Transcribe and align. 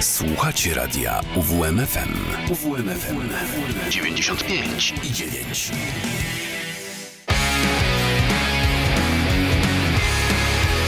Słuchacie 0.00 0.74
radia 0.74 1.20
UWMFM. 1.36 2.14
UWMFM 2.50 3.28
95 3.90 4.94
i 5.04 5.10
9. 5.10 5.70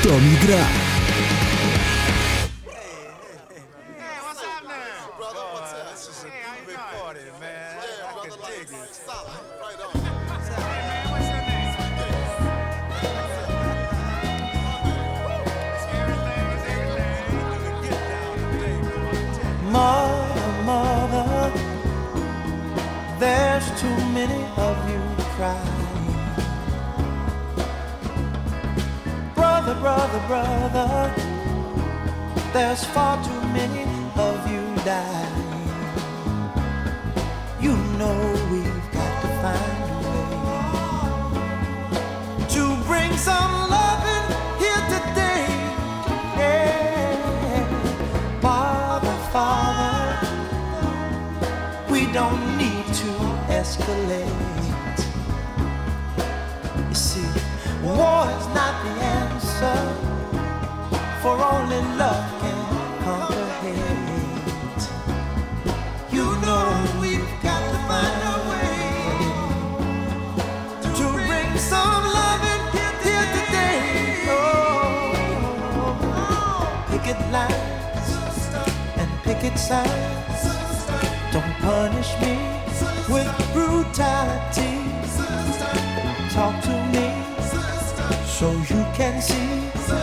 To 0.03 0.09
mi 0.09 0.37
gra. 0.47 1.00
There's 32.71 32.85
far 32.85 33.17
too 33.25 33.41
many 33.53 33.83
of 34.15 34.49
you 34.49 34.63
dying. 34.85 35.59
You 37.61 37.75
know 37.99 38.17
we've 38.49 38.91
got 38.93 39.13
to 39.23 39.29
find 39.43 39.79
a 39.91 39.99
way 40.07 40.29
to 42.55 42.63
bring 42.87 43.13
some 43.17 43.53
loving 43.77 44.27
here 44.63 44.83
today. 44.95 45.47
Yeah. 46.39 47.67
Father, 48.41 49.17
Father, 49.35 50.29
we 51.91 52.01
don't 52.13 52.57
need 52.57 52.87
to 53.03 53.11
escalate. 53.59 55.01
You 56.89 56.95
see, 56.95 57.31
war 57.83 58.31
is 58.39 58.47
not 58.59 58.75
the 58.85 58.93
answer, 59.19 59.79
for 61.21 61.35
only 61.37 61.83
love 61.99 62.40
Don't 81.33 81.55
punish 81.61 82.11
me 82.21 82.39
with 83.09 83.29
brutality. 83.53 84.75
Talk 86.31 86.63
to 86.63 86.75
me 86.93 87.07
so 88.27 88.53
you 88.53 88.85
can 88.95 89.21
see 89.21 90.00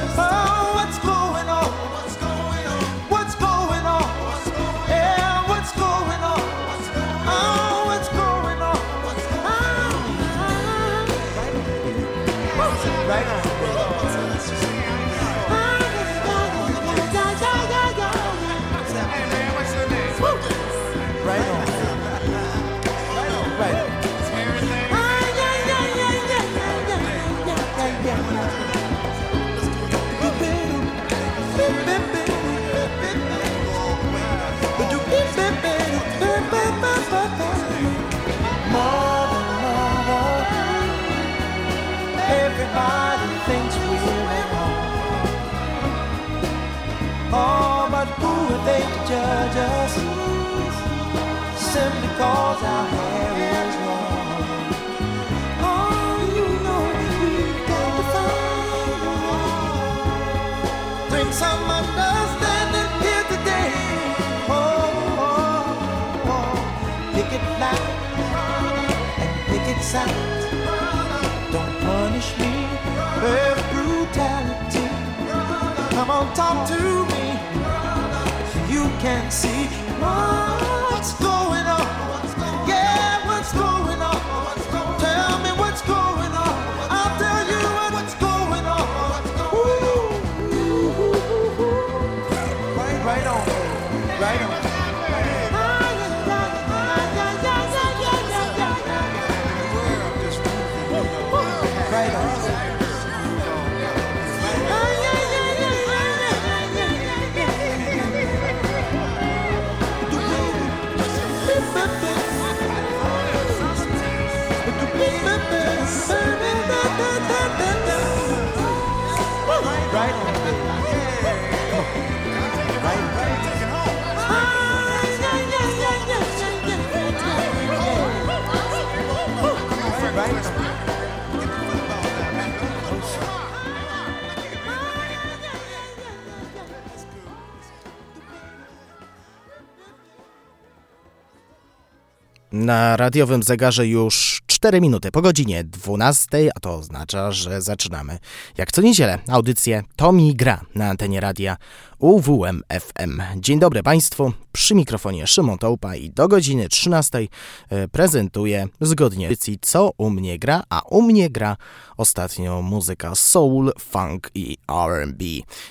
Na 142.67 142.97
radiowym 142.97 143.43
zegarze 143.43 143.87
już 143.87 144.41
4 144.47 144.81
minuty. 144.81 145.11
Po 145.11 145.21
godzinie 145.21 145.63
12, 145.63 146.49
a 146.55 146.59
to 146.59 146.75
oznacza, 146.75 147.31
że 147.31 147.61
zaczynamy 147.61 148.19
jak 148.57 148.71
co 148.71 148.81
niedzielę 148.81 149.19
audycję 149.27 149.83
To 149.95 150.11
mi 150.11 150.35
gra 150.35 150.61
na 150.75 150.89
antenie 150.89 151.19
radia 151.19 151.57
UWM 151.99 152.61
FM. 152.69 153.21
Dzień 153.35 153.59
dobry 153.59 153.83
Państwu, 153.83 154.33
przy 154.51 154.75
mikrofonie 154.75 155.27
Szymon 155.27 155.57
Tołpa 155.57 155.95
i 155.95 156.09
do 156.09 156.27
godziny 156.27 156.69
13 156.69 157.27
e, 157.69 157.87
prezentuję 157.87 158.67
zgodnie 158.81 159.25
audycji 159.25 159.57
Co 159.61 159.91
u 159.97 160.09
mnie 160.09 160.39
gra, 160.39 160.63
a 160.69 160.81
u 160.81 161.01
mnie 161.01 161.29
gra 161.29 161.57
ostatnio 161.97 162.61
muzyka 162.61 163.15
soul, 163.15 163.71
funk 163.79 164.29
i 164.35 164.57
R&B. 164.87 165.25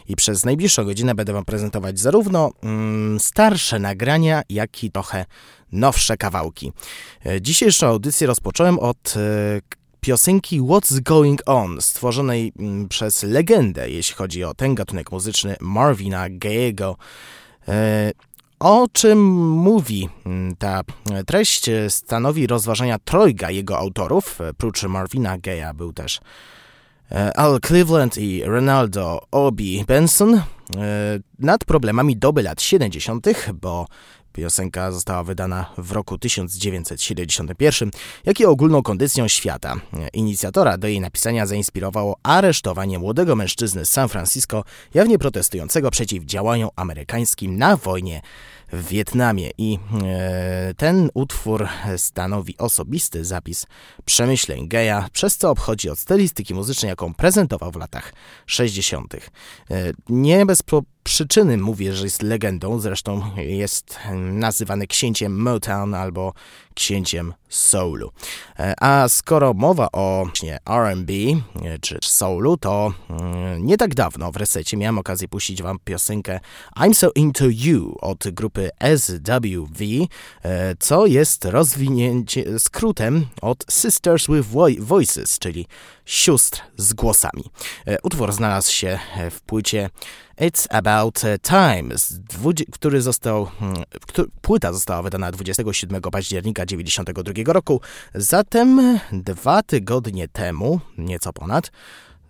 I 0.09 0.17
przez 0.17 0.45
najbliższą 0.45 0.85
godzinę 0.85 1.15
będę 1.15 1.33
Wam 1.33 1.45
prezentować 1.45 1.99
zarówno 1.99 2.51
mm, 2.63 3.21
starsze 3.21 3.79
nagrania, 3.79 4.43
jak 4.49 4.85
i 4.85 4.91
trochę 4.91 5.25
nowsze 5.73 6.17
kawałki. 6.17 6.73
E, 7.27 7.41
Dzisiejszą 7.41 7.87
audycję 7.87 8.27
rozpocząłem 8.27 8.79
od 8.79 9.15
e, 9.17 9.77
piosenki 10.07 10.61
What's 10.61 11.01
Going 11.01 11.43
On, 11.47 11.81
stworzonej 11.81 12.53
mm, 12.59 12.89
przez 12.89 13.23
legendę, 13.23 13.91
jeśli 13.91 14.15
chodzi 14.15 14.45
o 14.45 14.55
ten 14.55 14.75
gatunek 14.75 15.13
muzyczny, 15.13 15.57
Marvina 15.61 16.27
Gayego. 16.31 16.97
E, 17.69 18.13
O 18.59 18.87
czym 18.93 19.19
mówi 19.51 20.09
mm, 20.27 20.57
ta 20.57 20.81
treść 21.27 21.71
stanowi 21.89 22.47
rozważania 22.47 22.99
trojga 22.99 23.51
jego 23.51 23.79
autorów. 23.79 24.39
Prócz 24.57 24.83
Marvina 24.83 25.39
Gaya 25.39 25.75
był 25.75 25.93
też 25.93 26.21
e, 27.13 27.37
Al 27.37 27.61
Cleveland 27.61 28.19
i 28.19 28.45
Ronaldo 28.45 29.21
Obi 29.31 29.85
Benson 29.89 30.35
e, 30.35 30.43
nad 31.39 31.65
problemami 31.65 32.17
doby 32.17 32.43
lat 32.43 32.63
70., 32.63 33.27
bo 33.55 33.87
Piosenka 34.37 34.93
została 34.93 35.25
wydana 35.25 35.73
w 35.79 35.93
roku 35.93 36.19
1971, 36.19 37.91
jak 38.25 38.41
i 38.41 38.45
ogólną 38.45 38.83
kondycją 38.83 39.29
świata. 39.29 39.75
Inicjatora 40.13 40.79
do 40.79 40.89
jej 40.89 41.01
napisania 41.01 41.47
zainspirowało 41.47 42.17
aresztowanie 42.23 42.99
młodego 42.99 43.37
mężczyzny 43.37 43.87
z 43.87 43.91
San 43.91 44.09
Francisco, 44.09 44.65
jawnie 44.95 45.19
protestującego 45.19 45.91
przeciw 45.91 46.25
działaniom 46.25 46.71
amerykańskim 46.77 47.59
na 47.59 47.77
wojnie 47.77 48.23
w 48.73 48.89
Wietnamie. 48.89 49.51
I 49.59 49.79
e, 50.05 50.75
ten 50.77 51.11
utwór 51.15 51.69
stanowi 51.97 52.59
osobisty 52.59 53.25
zapis 53.25 53.67
przemyśleń 54.05 54.69
geja, 54.69 55.09
przez 55.13 55.37
co 55.37 55.51
obchodzi 55.51 55.91
od 55.91 55.99
stylistyki 55.99 56.55
muzycznej, 56.55 56.89
jaką 56.89 57.15
prezentował 57.15 57.71
w 57.71 57.77
latach 57.77 58.13
60. 58.47 59.15
E, 59.15 59.21
nie 60.09 60.47
bez 60.47 60.63
przyczyny 61.07 61.57
mówię, 61.57 61.95
że 61.95 62.05
jest 62.05 62.23
legendą, 62.23 62.79
zresztą 62.79 63.23
jest 63.37 63.99
nazywany 64.15 64.87
księciem 64.87 65.43
Motown 65.43 65.95
albo 65.95 66.33
księciem 66.75 67.35
soulu. 67.49 68.13
E, 68.59 68.75
a 68.81 69.09
skoro 69.09 69.55
mowa 69.55 69.89
o 69.93 70.27
R&B 70.67 71.13
e, 71.13 71.79
czy 71.79 71.99
soulu, 72.03 72.57
to 72.57 72.93
mm, 73.11 73.67
nie 73.67 73.77
tak 73.77 73.95
dawno 73.95 74.33
w 74.33 74.37
resecie 74.37 74.77
miałem 74.77 74.99
okazję 74.99 75.29
puścić 75.29 75.63
wam 75.63 75.79
piosenkę 75.85 76.41
I'm 76.77 76.95
So 76.95 77.11
Into 77.15 77.45
You 77.49 77.97
od 78.01 78.29
grupy 78.29 78.71
SWV, 78.97 79.85
e, 80.43 80.77
co 80.79 81.07
jest 81.07 81.45
rozwinięcie 81.45 82.59
skrótem 82.59 83.27
od 83.43 83.65
Sisters 83.71 84.27
with 84.27 84.49
Voices, 84.79 85.39
czyli 85.39 85.67
sióstr 86.07 86.63
z 86.77 86.93
głosami. 86.93 87.45
Utwór 88.03 88.33
znalazł 88.33 88.73
się 88.73 88.99
w 89.31 89.41
płycie 89.41 89.91
It's 90.41 90.67
About 90.71 91.21
Time, 91.43 91.95
który 92.73 93.03
został, 93.03 93.45
hmm, 93.45 93.83
płyta 94.41 94.73
została 94.73 95.03
wydana 95.03 95.33
27 95.33 96.01
października 96.01 96.67
1992 96.67 97.53
roku, 97.53 97.81
zatem 98.15 98.99
dwa 99.13 99.63
tygodnie 99.63 100.29
temu, 100.29 100.81
nieco 100.99 101.33
ponad, 101.33 101.71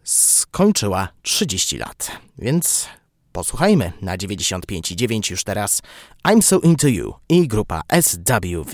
skończyła 0.05 1.09
30 1.23 1.79
lat. 1.79 2.11
Więc 2.39 2.89
posłuchajmy 3.33 3.93
na 4.03 4.17
95,9 4.17 5.31
już 5.31 5.45
teraz 5.45 5.83
I'm 6.29 6.43
So 6.43 6.59
Into 6.59 6.89
You 6.89 7.15
i 7.29 7.49
grupa 7.49 7.83
SWV. 8.01 8.73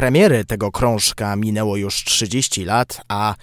Premiery 0.00 0.44
tego 0.44 0.70
krążka 0.70 1.36
minęło 1.36 1.76
już 1.76 2.04
30 2.04 2.64
lat, 2.64 3.00
a 3.08 3.34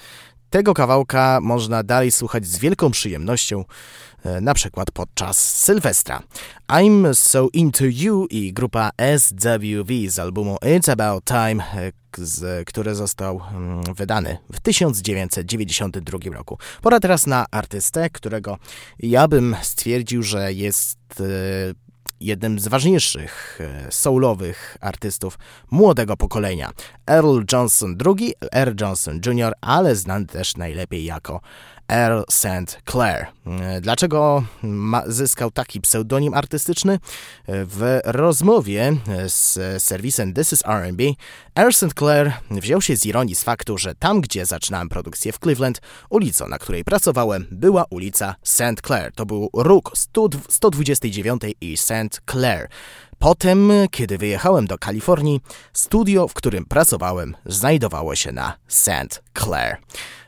tego 0.49 0.73
kawałka 0.73 1.39
można 1.41 1.83
dalej 1.83 2.11
słuchać 2.11 2.47
z 2.47 2.57
wielką 2.59 2.91
przyjemnością, 2.91 3.65
e, 4.23 4.41
na 4.41 4.53
przykład 4.53 4.91
podczas 4.91 5.57
Sylwestra. 5.57 6.23
I'm 6.67 7.13
So 7.13 7.47
Into 7.53 7.85
You 7.85 8.27
i 8.29 8.53
grupa 8.53 8.91
SWV 9.17 9.93
z 10.07 10.19
albumu 10.19 10.55
It's 10.55 10.91
About 10.91 11.23
Time, 11.23 11.63
e, 12.43 12.65
który 12.65 12.95
został 12.95 13.41
mm, 13.51 13.81
wydany 13.95 14.37
w 14.53 14.59
1992 14.59 16.19
roku. 16.33 16.57
Pora 16.81 16.99
teraz 16.99 17.27
na 17.27 17.45
artystę, 17.51 18.09
którego 18.09 18.57
ja 18.99 19.27
bym 19.27 19.55
stwierdził, 19.61 20.23
że 20.23 20.53
jest 20.53 20.99
e, 21.19 21.87
jednym 22.19 22.59
z 22.59 22.67
ważniejszych 22.67 23.59
e, 23.62 23.91
soulowych 23.91 24.77
artystów 24.81 25.39
młodego 25.71 26.17
pokolenia. 26.17 26.71
Earl 27.07 27.41
Johnson 27.51 27.97
II, 28.05 28.33
Earl 28.51 28.71
Johnson 28.81 29.19
Jr., 29.25 29.53
ale 29.62 29.95
znany 29.95 30.25
też 30.25 30.57
najlepiej 30.57 31.05
jako 31.05 31.41
Earl 31.88 32.22
St. 32.29 32.82
Clair. 32.91 33.27
E, 33.46 33.82
dlaczego 33.82 34.44
zyskał 35.06 35.51
taki 35.51 35.82
pseudonim 35.82 36.34
artystyczny? 36.34 37.00
W 37.48 38.00
rozmowie 38.03 38.98
z 39.27 39.60
serwisem 39.84 40.34
This 40.34 40.53
is 40.53 40.63
R&B 40.65 41.03
Earl 41.56 41.72
St. 41.72 41.94
Clair 42.00 42.34
wziął 42.51 42.82
się 42.82 42.96
z 42.96 43.06
ironii 43.06 43.36
z 43.36 43.44
faktu, 43.44 43.77
że 43.77 43.96
tam, 43.96 44.22
gdzie 44.22 44.46
zaczynałem 44.46 44.89
produkcję 44.89 45.32
w 45.32 45.39
Cleveland, 45.39 45.82
ulicą, 46.10 46.48
na 46.48 46.60
której 46.60 46.84
pracowałem, 46.84 47.48
była 47.51 47.86
ulica 47.89 48.36
St. 48.44 48.82
Clair. 48.86 49.12
To 49.12 49.25
był 49.25 49.50
róg 49.53 49.91
129 50.50 51.41
i 51.62 51.77
St. 51.77 52.22
Clair. 52.32 52.70
Potem, 53.19 53.71
kiedy 53.91 54.17
wyjechałem 54.17 54.67
do 54.67 54.77
Kalifornii, 54.77 55.41
studio, 55.74 56.27
w 56.27 56.33
którym 56.33 56.65
pracowałem, 56.65 57.36
znajdowało 57.45 58.15
się 58.15 58.31
na 58.31 58.53
St. 58.67 59.24
Clair. 59.39 59.77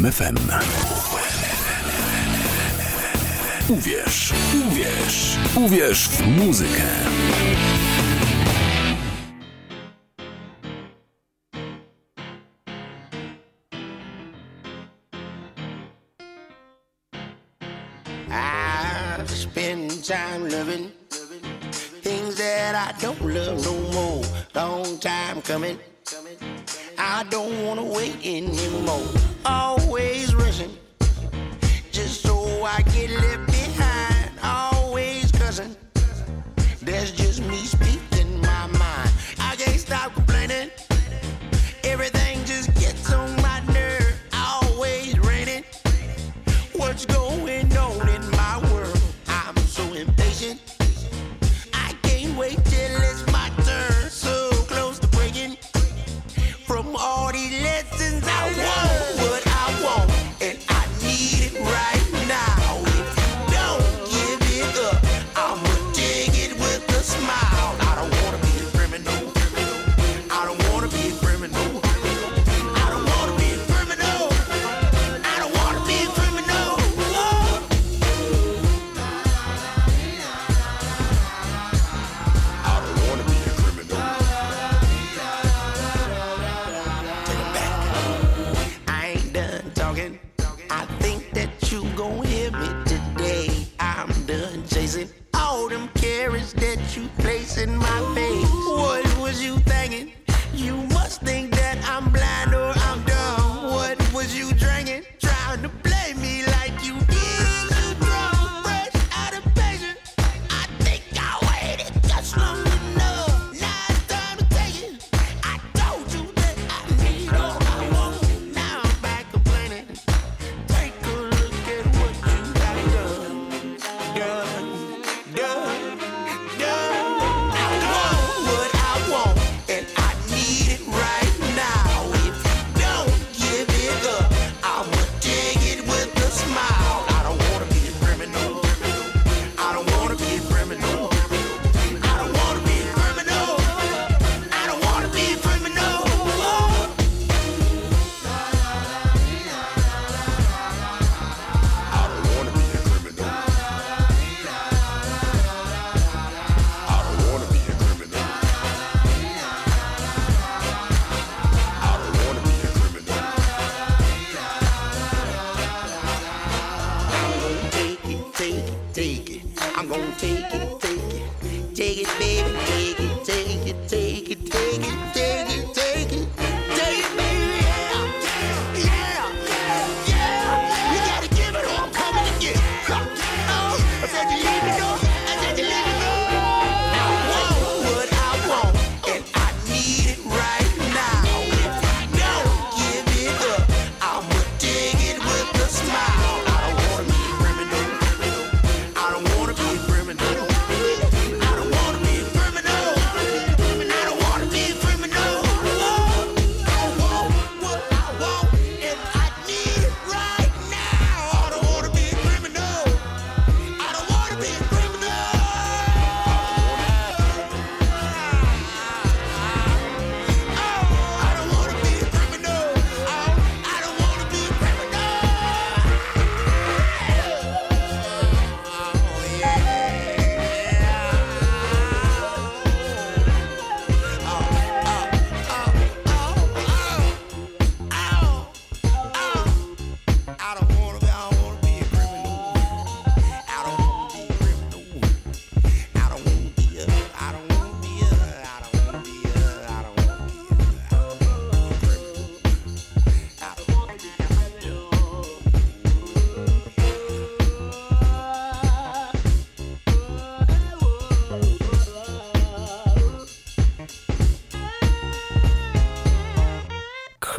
UWMFM. 0.00 0.36
Uwierz, 3.68 4.32
uwierz, 4.66 5.38
uwierz 5.56 6.08
w 6.08 6.26
muzykę. 6.26 6.82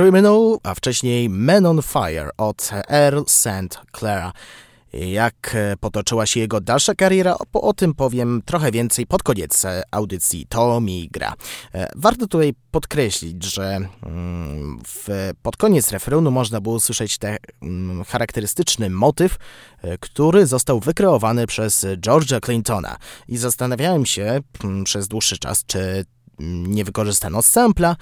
Criminal, 0.01 0.57
a 0.63 0.75
wcześniej 0.75 1.29
Men 1.29 1.65
on 1.65 1.81
Fire 1.81 2.29
od 2.37 2.69
Earl 2.89 3.21
St. 3.27 3.79
Clara. 3.91 4.33
Jak 4.93 5.51
e, 5.53 5.77
potoczyła 5.77 6.25
się 6.25 6.39
jego 6.39 6.61
dalsza 6.61 6.95
kariera, 6.95 7.35
o, 7.53 7.61
o, 7.61 7.73
tym 7.73 7.93
powiem 7.93 8.41
trochę 8.45 8.71
więcej 8.71 9.07
pod 9.07 9.23
koniec 9.23 9.65
e, 9.65 9.83
audycji 9.91 10.45
To 10.49 10.81
mi 10.81 11.09
gra. 11.11 11.33
E, 11.73 11.91
warto 11.95 12.27
tutaj 12.27 12.53
podkreślić, 12.71 13.43
że 13.43 13.79
mm, 14.05 14.81
w, 14.87 15.31
pod 15.41 15.57
koniec 15.57 15.91
referenu 15.91 16.31
można 16.31 16.61
było 16.61 16.75
usłyszeć 16.75 17.17
ten 17.17 17.37
mm, 17.61 18.03
charakterystyczny 18.03 18.89
motyw, 18.89 19.35
który 19.99 20.45
został 20.45 20.79
wykreowany 20.79 21.47
przez 21.47 21.85
George'a 21.85 22.45
Clintona. 22.45 22.97
I 23.27 23.37
zastanawiałem 23.37 24.05
się 24.05 24.39
mm, 24.63 24.83
przez 24.83 25.07
dłuższy 25.07 25.37
czas, 25.37 25.65
czy 25.65 26.05
nie 26.39 26.85
wykorzystano 26.85 27.41
sampla, 27.41 27.95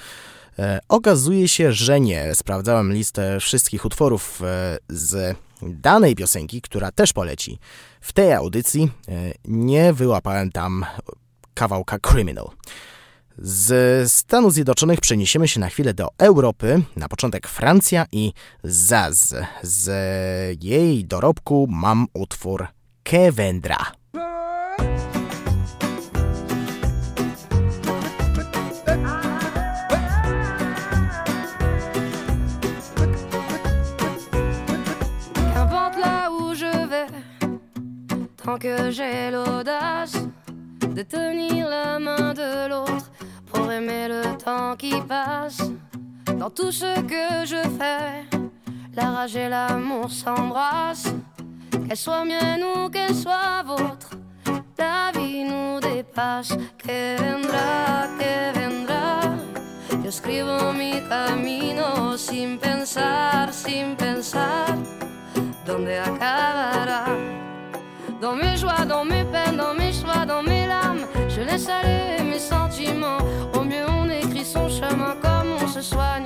okazuje 0.89 1.47
się, 1.47 1.73
że 1.73 1.99
nie. 1.99 2.35
Sprawdzałem 2.35 2.93
listę 2.93 3.39
wszystkich 3.39 3.85
utworów 3.85 4.41
e, 4.41 4.77
z 4.89 5.37
danej 5.61 6.15
piosenki, 6.15 6.61
która 6.61 6.91
też 6.91 7.13
poleci 7.13 7.59
w 8.01 8.13
tej 8.13 8.33
audycji. 8.33 8.91
E, 9.07 9.11
nie 9.45 9.93
wyłapałem 9.93 10.51
tam 10.51 10.85
kawałka 11.53 11.99
Criminal. 11.99 12.49
Z 13.37 14.11
Stanów 14.11 14.53
Zjednoczonych 14.53 15.01
przeniesiemy 15.01 15.47
się 15.47 15.59
na 15.59 15.69
chwilę 15.69 15.93
do 15.93 16.07
Europy. 16.17 16.81
Na 16.95 17.07
początek 17.09 17.47
Francja 17.47 18.05
i 18.11 18.33
Zaz. 18.63 19.35
Z 19.63 19.89
jej 20.63 21.05
dorobku 21.05 21.67
mam 21.69 22.07
utwór 22.13 22.67
Kevendra. 23.03 23.98
Tant 38.49 38.57
que 38.57 38.89
j'ai 38.89 39.29
l'audace 39.31 40.17
de 40.95 41.03
tenir 41.03 41.69
la 41.69 41.99
main 41.99 42.33
de 42.33 42.69
l'autre 42.69 43.11
pour 43.45 43.71
aimer 43.71 44.07
le 44.07 44.23
temps 44.43 44.75
qui 44.75 44.93
passe. 45.07 45.61
Dans 46.39 46.49
tout 46.49 46.71
ce 46.71 46.91
que 47.01 47.45
je 47.45 47.61
fais, 47.77 48.25
la 48.95 49.11
rage 49.11 49.35
et 49.35 49.49
l'amour 49.49 50.09
s'embrassent. 50.09 51.13
Qu'elle 51.87 51.97
soit 51.97 52.25
mienne 52.25 52.63
ou 52.63 52.89
qu'elle 52.89 53.13
soit 53.13 53.61
vôtre, 53.65 54.11
la 54.79 55.11
vie 55.13 55.43
nous 55.43 55.79
dépasse. 55.79 56.53
Que 56.77 57.17
vendrá, 57.21 58.07
que 58.19 58.59
vendrá. 58.59 59.19
Yo 60.03 60.09
escribo 60.09 60.73
mi 60.73 60.93
camino 61.07 62.17
sin 62.17 62.57
pensar, 62.57 63.53
sin 63.53 63.95
pensar 63.95 64.75
dónde 65.65 65.99
acabará? 65.99 67.05
Dans 68.21 68.35
mes 68.35 68.57
joies, 68.57 68.85
dans 68.85 69.05
mes 69.05 69.23
peines, 69.23 69.55
dans 69.55 69.73
mes 69.73 69.93
choix, 69.93 70.25
dans 70.25 70.43
mes 70.43 70.67
larmes, 70.67 71.05
je 71.29 71.39
laisse 71.39 71.69
aller 71.69 72.21
mes 72.23 72.37
sentiments. 72.39 73.19
Au 73.53 73.63
mieux, 73.63 73.85
on 73.87 74.09
écrit 74.09 74.43
son 74.43 74.67
chemin 74.67 75.15
comme 75.21 75.53
on 75.63 75.67
se 75.67 75.81
soigne 75.81 76.25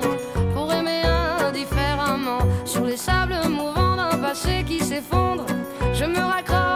pour 0.54 0.72
aimer 0.72 1.02
indifféremment. 1.46 2.40
Sur 2.64 2.84
les 2.84 2.96
sables 2.96 3.36
mouvants 3.48 3.94
d'un 3.94 4.18
passé 4.18 4.64
qui 4.66 4.80
s'effondre, 4.80 5.46
je 5.92 6.04
me 6.04 6.18
raccroche 6.18 6.73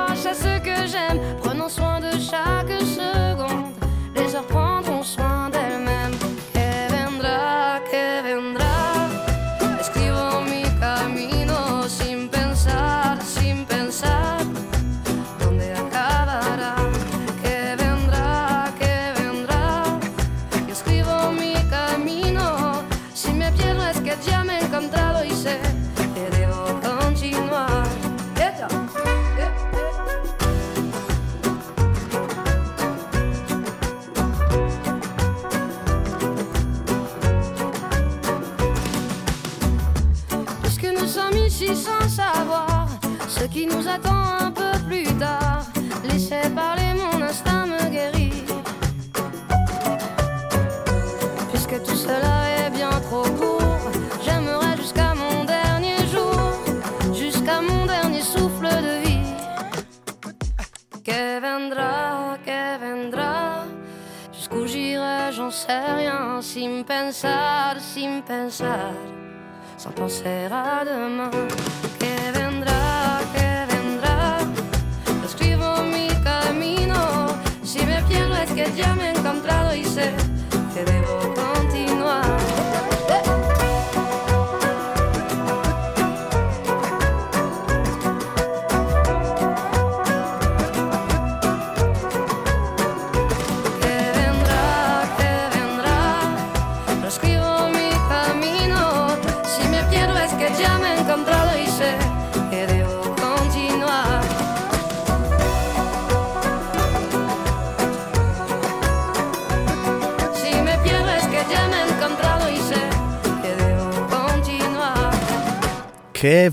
pensais 69.98 70.47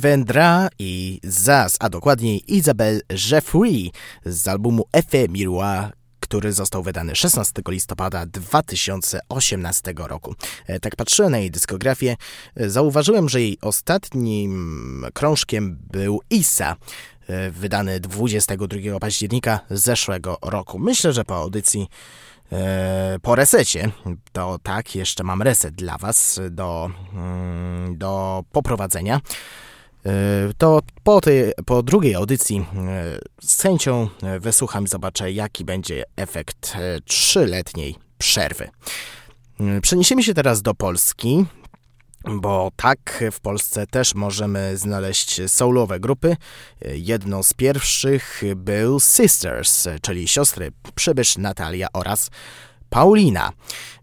Vendra 0.06 0.70
i 0.80 1.20
Zaz, 1.24 1.78
a 1.80 1.90
dokładniej 1.90 2.56
Isabel 2.56 3.02
Jeffrey 3.32 3.92
z 4.26 4.48
albumu 4.48 4.84
Efe 4.94 5.28
Miroir, 5.30 5.92
który 6.20 6.54
został 6.54 6.84
wydany 6.84 7.16
16 7.16 7.62
listopada 7.68 8.26
2018 8.26 9.94
roku. 9.98 10.36
E, 10.68 10.80
Tak 10.80 10.96
patrzyłem 10.96 11.32
na 11.32 11.38
jej 11.38 11.52
dyskografię, 11.52 12.16
e, 12.56 12.70
zauważyłem, 12.70 13.30
że 13.30 13.42
jej 13.42 13.58
ostatnim 13.62 15.06
krążkiem 15.14 15.78
był 15.92 16.22
Isa, 16.30 16.76
e, 17.28 17.52
wydany 17.52 18.00
22 18.00 19.00
października 19.00 19.60
zeszłego 19.70 20.38
roku. 20.42 20.80
Myślę, 20.80 21.14
że 21.14 21.24
po 21.24 21.36
audycji 21.36 21.88
po 23.22 23.36
resecie, 23.36 23.92
to 24.32 24.60
tak, 24.64 24.96
jeszcze 24.96 25.24
mam 25.24 25.42
reset 25.42 25.76
dla 25.76 25.98
Was 25.98 26.40
do, 26.52 26.92
mm, 27.14 27.98
do 27.98 28.44
poprowadzenia. 28.52 29.22
E, 30.06 30.54
To 30.58 30.82
po, 31.04 31.22
tej, 31.22 31.52
po 31.66 31.84
drugiej 31.84 32.16
audycji 32.16 32.58
e, 32.58 33.20
z 33.42 33.62
chęcią 33.62 34.10
e, 34.24 34.40
wysłucham 34.40 34.84
i 34.86 34.88
zobaczę, 34.88 35.32
jaki 35.32 35.66
będzie 35.66 36.04
efekt 36.16 36.74
trzyletniej 37.06 37.96
przerwy. 38.18 38.70
Przeniesiemy 39.82 40.24
się 40.24 40.34
teraz 40.34 40.62
do 40.62 40.74
Polski, 40.74 41.46
bo 42.24 42.72
tak 42.76 43.24
w 43.32 43.40
Polsce 43.40 43.88
też 43.88 44.16
możemy 44.16 44.78
znaleźć 44.78 45.42
soulowe 45.48 46.00
grupy. 46.00 46.38
Jedną 46.86 47.44
z 47.44 47.54
pierwszych 47.54 48.42
był 48.56 49.00
Sisters, 49.00 49.88
czyli 50.02 50.28
siostry 50.28 50.72
Przybysz, 50.96 51.38
Natalia 51.38 51.88
oraz 51.94 52.30
Paulina. 52.90 53.52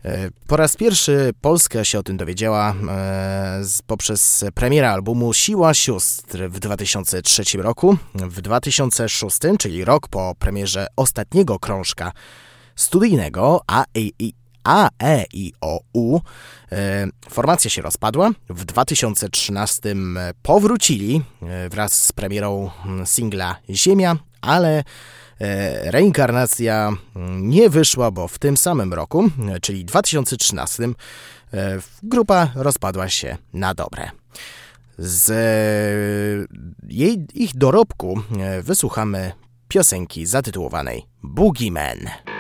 E, 0.05 0.29
Po 0.47 0.57
raz 0.57 0.77
pierwszy 0.77 1.33
Polska 1.41 1.85
się 1.85 1.99
o 1.99 2.03
tym 2.03 2.17
dowiedziała 2.17 2.75
e, 2.89 3.63
poprzez 3.87 4.45
premierę 4.55 4.91
albumu 4.91 5.33
Siła 5.33 5.75
Sióstr 5.75 6.39
w 6.49 6.59
2003 6.59 7.43
roku. 7.59 7.97
W 8.15 8.41
2006, 8.41 9.39
czyli 9.59 9.85
rok 9.85 10.09
po 10.09 10.35
premierze 10.39 10.87
ostatniego 10.97 11.59
krążka 11.59 12.13
studyjnego 12.77 13.61
A 13.67 13.85
i 13.95 14.33
A, 14.65 14.89
E 15.03 15.25
i 15.33 15.53
O, 15.61 15.81
U. 15.93 16.21
E, 16.73 17.07
Formacja 17.31 17.71
się 17.71 17.83
rozpadła. 17.83 18.31
W 18.51 18.65
2013 18.65 19.95
powrócili 20.43 21.23
wraz 21.71 22.05
z 22.07 22.13
premierą 22.13 22.71
singla 23.05 23.57
Ziemia, 23.71 24.17
ale 24.41 24.85
reinkarnacja 25.83 26.93
mm, 27.17 27.49
nie 27.49 27.71
wyszła, 27.71 28.11
bo 28.11 28.29
w 28.29 28.39
tym 28.39 28.57
samym 28.57 28.93
roku, 28.93 29.31
e, 29.49 29.61
czyli 29.61 29.85
2013, 29.85 30.85
e, 30.85 30.93
grupa 32.03 32.49
rozpadła 32.55 33.09
się 33.09 33.37
na 33.53 33.75
dobre. 33.75 34.11
Z 34.99 35.31
e, 35.31 35.37
jej, 36.89 37.27
ich 37.35 37.57
dorobku 37.57 38.21
e, 38.39 38.63
wysłuchamy 38.63 39.33
piosenki 39.69 40.27
zatytułowanej 40.27 41.07
Boogeyman. 41.23 42.32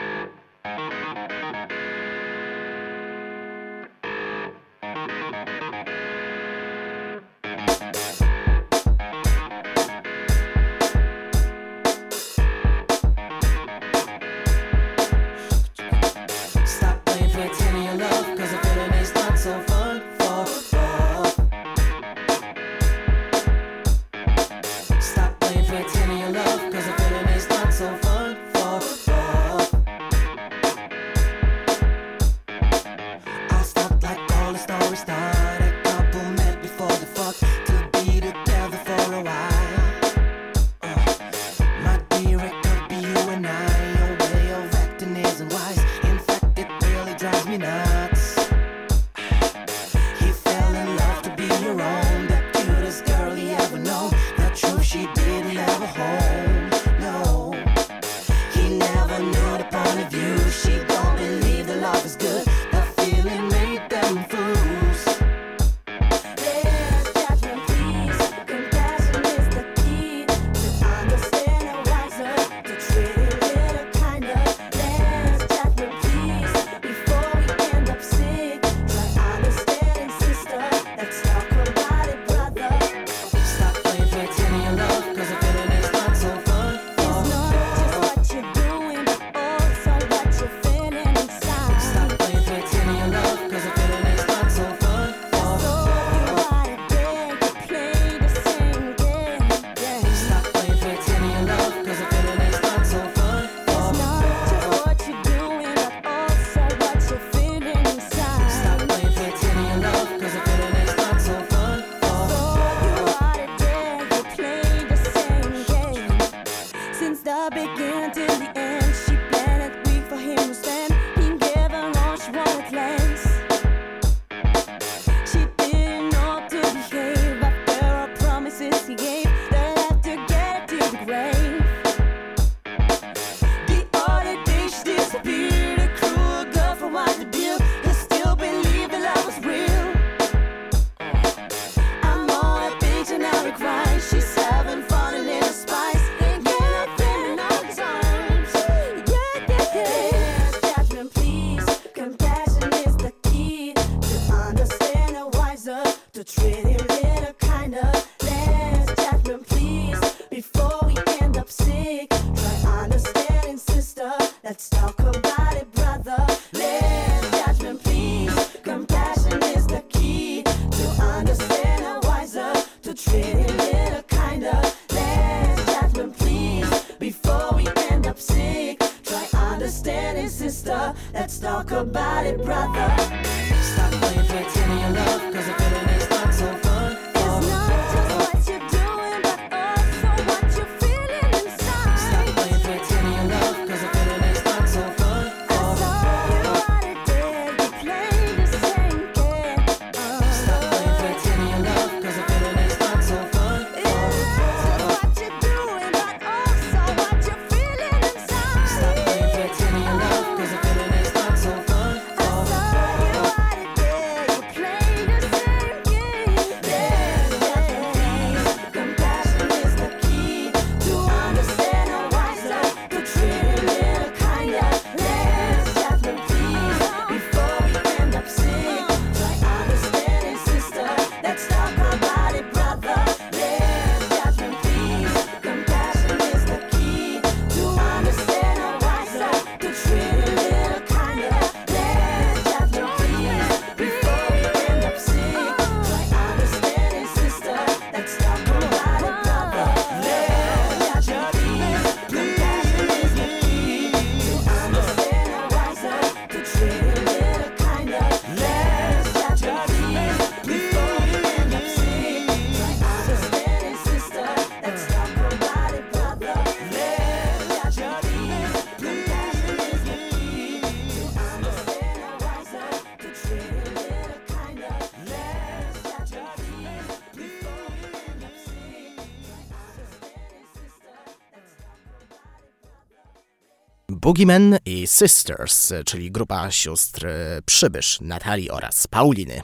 Boogeymen 284.12 284.59
i 284.64 284.87
Sisters, 284.87 285.72
czyli 285.87 286.11
grupa 286.11 286.51
sióstr 286.51 287.07
Przybysz, 287.46 288.01
Natalii 288.01 288.51
oraz 288.51 288.87
Pauliny. 288.87 289.40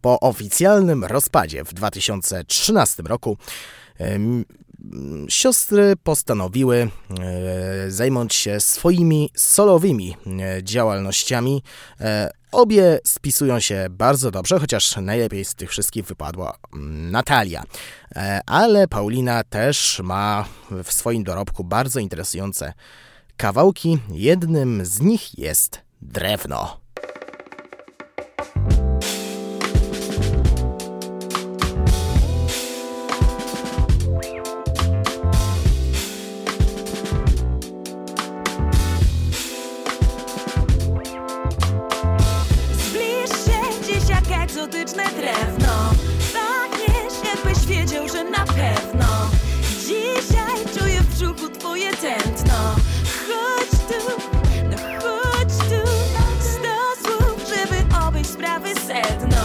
Po 0.00 0.20
oficjalnym 0.20 1.04
rozpadzie 1.04 1.64
w 1.64 1.72
2013 1.72 3.02
roku 3.02 3.36
siostry 5.28 5.94
postanowiły 6.02 6.90
e, 7.20 7.90
zająć 7.90 8.34
się 8.34 8.60
swoimi 8.60 9.30
solowymi 9.36 10.16
e, 10.26 10.64
działalnościami. 10.64 11.62
E, 12.00 12.30
obie 12.52 12.98
spisują 13.04 13.60
się 13.60 13.86
bardzo 13.90 14.30
dobrze, 14.30 14.58
chociaż 14.58 14.96
najlepiej 14.96 15.44
z 15.44 15.54
tych 15.54 15.70
wszystkich 15.70 16.04
wypadła 16.04 16.58
mm, 16.74 17.10
Natalia. 17.10 17.62
Ale 18.46 18.88
Paulina 18.88 19.44
też 19.44 20.00
ma 20.04 20.44
w 20.84 20.92
swoim 20.92 21.24
dorobku 21.24 21.64
bardzo 21.64 22.00
interesujące 22.00 22.72
kawałki. 23.38 23.98
Jednym 24.10 24.86
z 24.86 25.00
nich 25.00 25.38
jest 25.38 25.80
drewno. 26.02 26.80
Red 58.98 59.37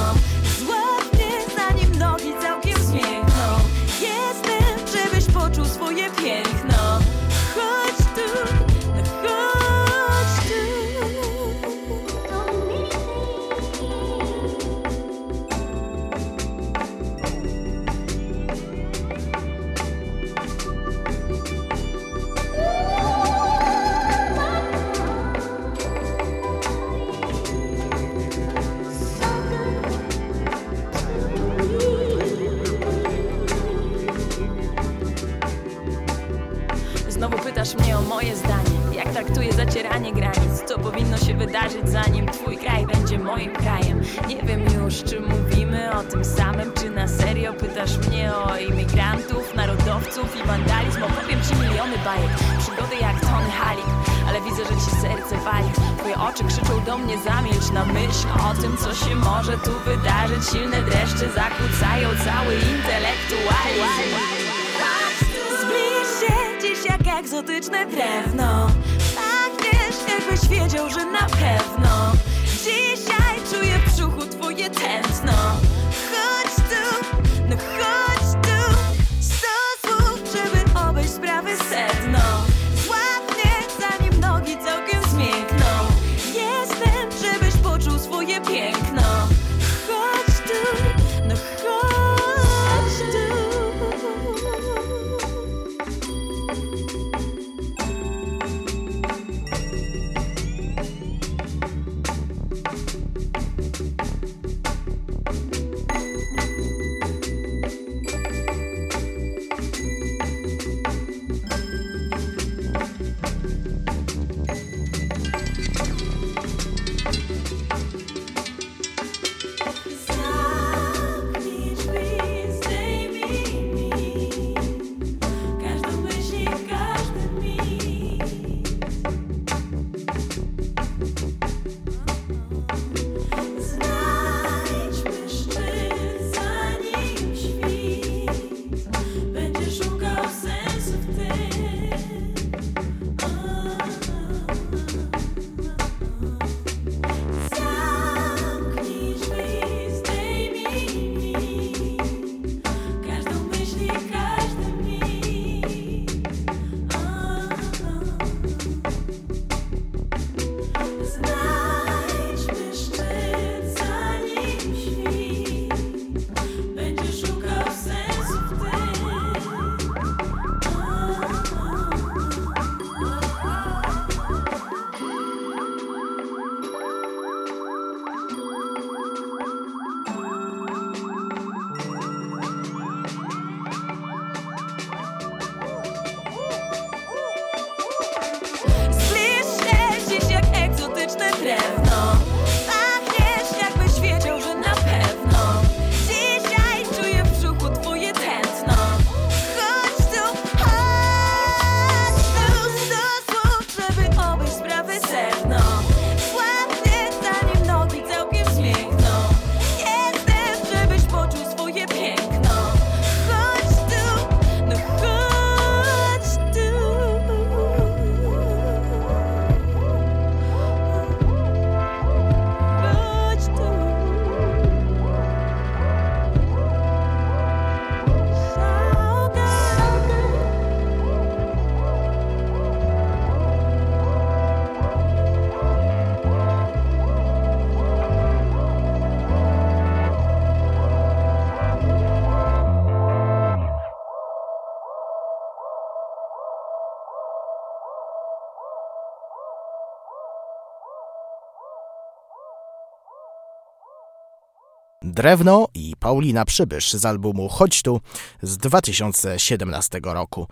Drewno 255.13 255.67
i 255.73 255.93
Paulina 255.99 256.45
Przybysz 256.45 256.93
z 256.93 257.05
albumu 257.05 257.49
Chodź 257.49 257.81
tu 257.81 258.01
z 258.41 258.57
2017 258.57 259.99
roku. 260.03 260.47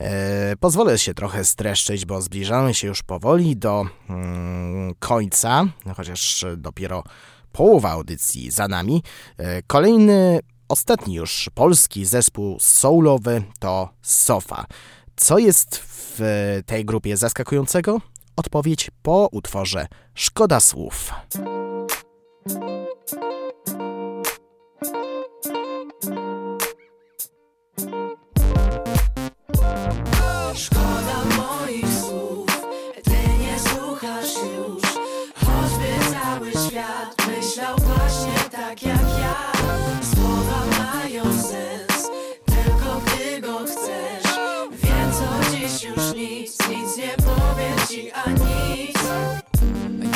E, 0.00 0.56
pozwolę 0.56 0.98
się 0.98 1.14
trochę 1.14 1.44
streszczyć, 1.44 2.06
bo 2.06 2.22
zbliżamy 2.22 2.74
się 2.74 2.88
już 2.88 3.02
powoli 3.02 3.56
do 3.56 3.86
mm, 4.10 4.94
końca, 4.98 5.64
chociaż 5.96 6.44
dopiero 6.56 7.02
połowa 7.52 7.90
audycji 7.90 8.50
za 8.50 8.68
nami. 8.68 9.02
E, 9.38 9.62
kolejny, 9.62 10.40
ostatni 10.68 11.14
już 11.14 11.50
polski 11.54 12.04
zespół 12.04 12.56
soulowy 12.60 13.42
to 13.58 13.88
Sofa. 14.02 14.66
Co 15.16 15.38
jest 15.38 15.76
w 15.76 16.20
tej 16.66 16.84
grupie 16.84 17.16
zaskakującego? 17.16 18.00
Odpowiedź 18.36 18.90
po 19.02 19.28
utworze 19.32 19.86
Szkoda 20.14 20.60
słów. 20.60 21.12
a 47.94 48.30
nic 48.30 48.98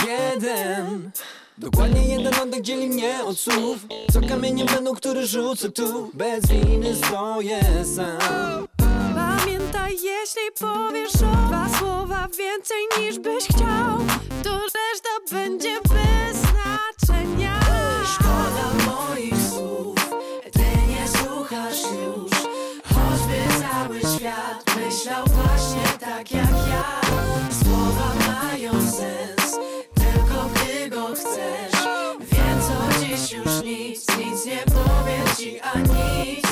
Jeden. 0.06 1.10
Dokładnie 1.58 2.14
jeden 2.14 2.34
oddech 2.34 2.62
dzieli 2.62 2.86
mnie 2.86 3.24
od 3.24 3.38
słów. 3.40 3.86
Co 4.12 4.20
kamieniem 4.28 4.66
będą, 4.66 4.94
który 4.94 5.26
rzucę 5.26 5.70
tu. 5.70 6.10
Bez 6.14 6.46
winy 6.46 6.96
stoję 6.96 7.60
sam. 7.96 8.66
Pamiętaj, 9.14 9.92
jeśli 9.92 10.42
powiesz 10.60 11.14
o 11.14 11.46
dwa 11.46 11.68
słowa 11.78 12.28
więcej 12.28 12.82
niż 12.98 13.18
byś 13.18 13.44
chciał 13.44 13.98
To 14.44 14.50
reszta 14.58 15.34
będzie 15.36 15.74
bez 15.74 16.36
znaczenia. 16.36 17.60
Szkoda 18.14 18.90
moich 18.92 19.34
słów, 19.50 19.96
ty 20.52 20.66
nie 20.88 21.08
słuchasz 21.08 21.82
już. 21.82 22.32
Choćby 22.84 23.38
cały 23.60 24.00
świat 24.16 24.64
myślał 24.76 25.24
właśnie 25.26 25.98
tak 26.00 26.32
jak 26.32 26.50
ja. 26.70 26.89
nie 34.50 34.64
powie 34.66 35.18
ci 35.38 35.60
ani 35.60 36.42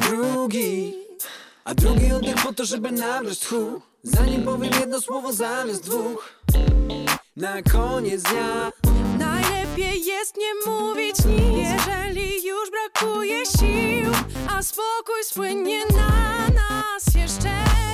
Drugi. 0.00 0.94
A 1.64 1.74
drugi 1.74 2.12
oddech 2.12 2.34
po 2.42 2.52
to, 2.52 2.64
żeby 2.64 2.92
nabrać 2.92 3.38
tchu. 3.38 3.82
Zanim 4.02 4.42
powiem 4.44 4.72
jedno 4.80 5.00
słowo 5.00 5.32
zamiast 5.32 5.84
dwóch. 5.84 6.34
Na 7.36 7.62
koniec 7.62 8.22
dnia. 8.22 8.72
Najlepiej 9.18 10.04
jest 10.04 10.36
nie 10.36 10.72
mówić 10.72 11.16
nic 11.24 11.68
Jeżeli 11.70 12.46
już 12.46 12.70
brakuje 12.70 13.46
sił. 13.46 14.12
A 14.50 14.62
spokój 14.62 15.24
spłynie 15.24 15.80
na 15.86 16.48
nas 16.48 17.14
jeszcze 17.14 17.50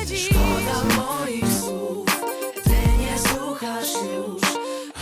dziś. 0.07 0.25
Szkoda 0.25 0.97
moich 0.97 1.45
słów 1.61 2.07
Ty 2.65 2.71
nie 3.01 3.19
słuchasz 3.19 3.93
już. 3.93 4.43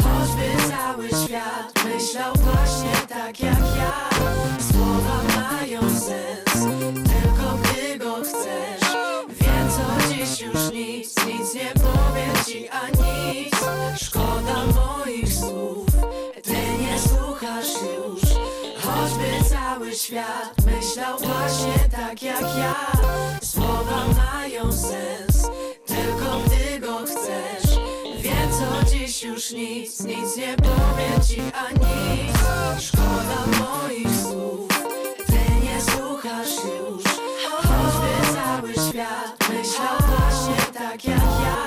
Choćby 0.03 0.71
cały 0.71 1.09
świat 1.09 1.74
myślał 2.05 2.33
właśnie 2.37 2.93
tak 3.09 3.41
jak 3.41 3.59
ja. 3.77 4.11
Słowa 4.73 5.21
mają 5.37 5.81
sens 5.81 6.65
Tylko 6.95 7.59
gdy 7.63 7.99
go 7.99 8.15
chcesz. 8.15 8.91
Wiem 9.29 9.69
co 9.71 10.09
dziś 10.09 10.41
już 10.41 10.73
nic 10.73 11.27
Nic 11.27 11.55
nie 11.55 11.73
powiem 11.75 12.45
ci, 12.47 12.69
a 12.69 12.89
nic. 12.89 13.55
Szkoda 14.03 14.65
moich 14.75 15.35
słów 15.35 15.87
Ty 16.43 16.57
nie 16.83 16.99
słuchasz 16.99 17.73
już. 17.73 18.23
Choćby 18.85 19.51
cały 19.51 19.95
świat 19.95 20.55
myślał 20.67 21.19
właśnie 21.19 21.89
tak 21.97 22.23
jak 22.23 22.41
ja. 22.41 22.75
Słowa 23.43 24.05
mają 24.17 24.73
sens 24.73 25.51
Tylko 25.87 26.41
gdy 26.47 26.79
go 26.81 26.99
chcesz. 26.99 27.79
Wiem 28.23 28.51
co 28.51 28.91
dziś 28.91 28.94
już 29.23 29.51
nic 29.51 30.01
Nic 30.01 30.37
nie 30.37 30.57
powiem 30.57 31.23
ci, 31.29 31.41
a 31.41 31.71
nic. 31.73 32.39
Szkoda 32.81 33.47
moich 33.61 34.21
słów 34.23 34.69
Ty 35.27 35.65
nie 35.65 35.81
słuchasz 35.81 36.55
już. 36.65 37.05
Choćby 37.53 38.35
cały 38.35 38.89
świat 38.89 39.49
myślał 39.49 39.97
właśnie 39.99 40.65
tak 40.73 41.05
jak 41.05 41.19
ja 41.19 41.64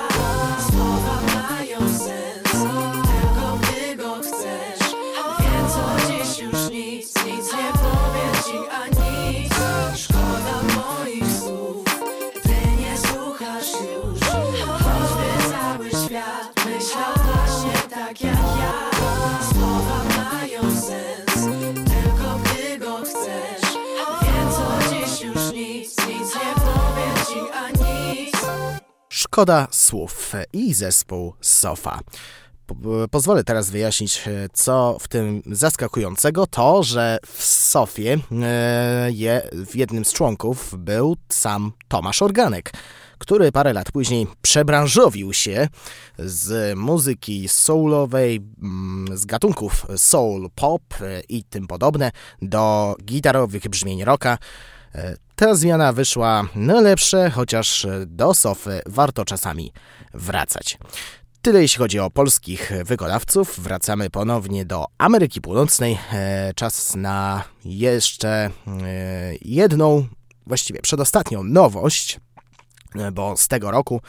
Szkoda 29.38 29.66
słów 29.70 30.32
i 30.52 30.74
zespół 30.74 31.34
Sofa. 31.40 32.00
Po- 32.66 32.74
Pozwolę 33.10 33.44
teraz 33.44 33.70
wyjaśnić, 33.70 34.22
e, 34.26 34.48
co 34.52 34.96
w 35.00 35.08
tym 35.08 35.42
zaskakującego. 35.46 36.46
To, 36.46 36.82
że 36.82 37.18
w 37.26 37.44
Sofie 37.44 38.18
e, 38.42 39.08
je, 39.12 39.48
w 39.52 39.76
jednym 39.76 40.04
z 40.04 40.12
członków 40.12 40.74
był 40.78 41.16
sam 41.28 41.72
Tomasz 41.88 42.22
Organek, 42.22 42.72
który 43.18 43.52
parę 43.52 43.72
lat 43.72 43.92
później 43.92 44.26
przebranżowił 44.42 45.32
się 45.32 45.68
z 46.18 46.78
muzyki 46.78 47.48
soulowej, 47.48 48.40
mm, 48.62 49.18
z 49.18 49.24
gatunków 49.24 49.86
soul, 49.96 50.50
pop 50.54 50.82
e, 51.00 51.20
i 51.28 51.44
tym 51.44 51.66
podobne 51.66 52.10
do 52.42 52.94
gitarowych 53.04 53.68
brzmień 53.68 54.04
rocka. 54.04 54.38
E, 54.94 55.16
Ta 55.36 55.54
zmiana 55.54 55.92
wyszła 55.92 56.44
na 56.54 56.80
lepsze, 56.80 57.30
chociaż 57.30 57.86
do 58.06 58.34
Sofy 58.34 58.80
warto 58.86 59.24
czasami 59.24 59.72
wracać. 60.14 60.78
Tyle 61.42 61.62
jeśli 61.62 61.78
chodzi 61.78 61.98
o 61.98 62.10
polskich 62.10 62.72
wykonawców. 62.84 63.60
Wracamy 63.60 64.10
ponownie 64.10 64.64
do 64.64 64.84
Ameryki 64.98 65.40
Północnej. 65.40 65.98
E, 66.12 66.52
Czas 66.54 66.94
na 66.94 67.44
jeszcze 67.64 68.28
e, 68.28 68.50
jedną, 69.42 70.06
właściwie 70.46 70.82
przedostatnią 70.82 71.44
nowość, 71.44 72.20
e, 72.94 73.12
bo 73.12 73.36
z 73.36 73.48
tego 73.48 73.70
roku 73.70 74.00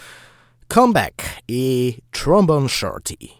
Comeback 0.67 1.23
i 1.47 1.97
Trombone 2.11 2.69
Shorty. 2.69 3.38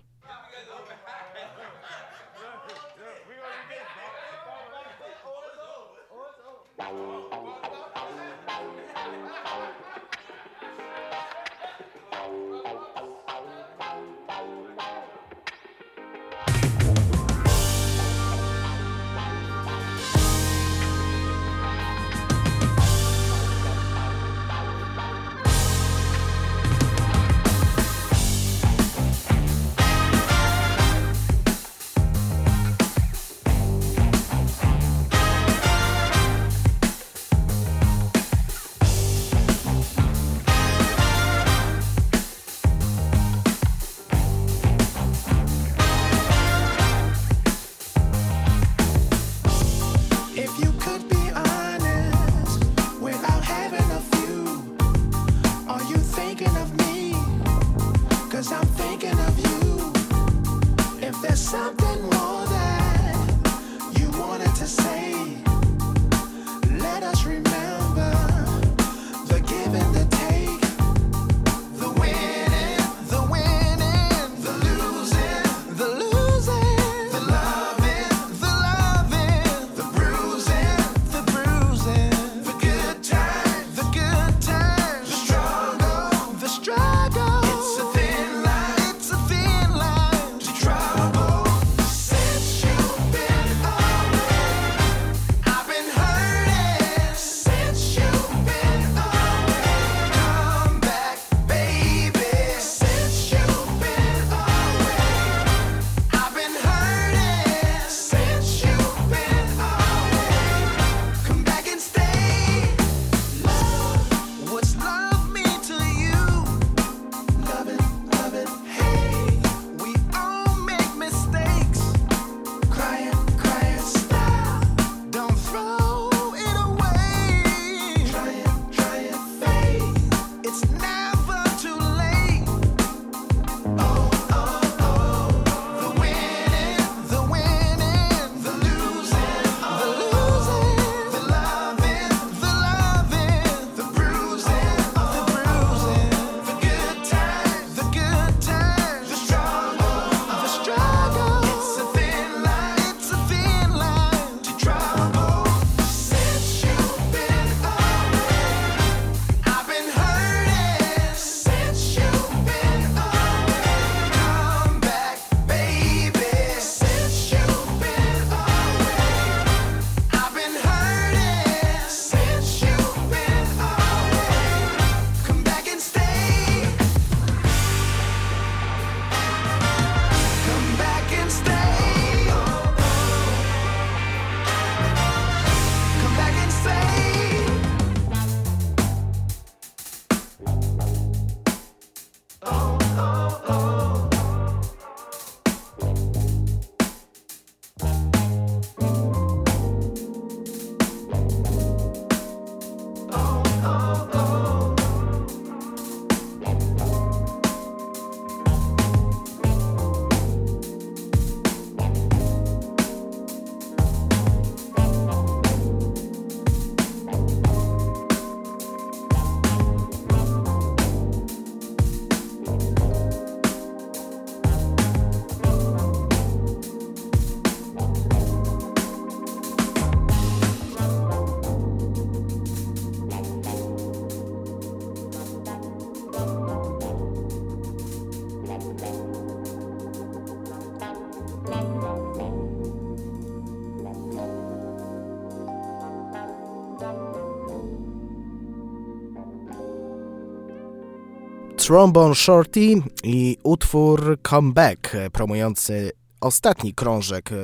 Trombone 251.70 252.15
Shorty 252.15 252.82
i 253.03 253.38
utwór 253.43 254.17
Comeback 254.22 254.91
promujący 255.11 255.91
ostatni 256.22 256.74
krążek 256.74 257.32
e, 257.32 257.36